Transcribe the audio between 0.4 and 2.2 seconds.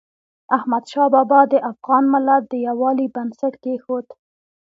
احمدشاه بابا د افغان